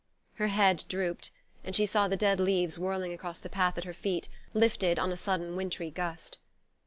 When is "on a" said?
4.97-5.15